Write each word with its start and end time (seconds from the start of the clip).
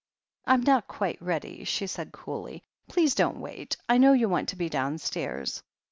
"I'm 0.47 0.61
not 0.63 0.87
quite 0.87 1.21
ready," 1.21 1.63
she 1.63 1.85
said 1.85 2.11
coolly. 2.11 2.63
"Please 2.87 3.13
don't 3.13 3.39
wait— 3.39 3.77
I 3.87 3.99
know 3.99 4.13
you 4.13 4.27
want/to 4.29 4.55
be 4.55 4.67
downstairs." 4.67 5.61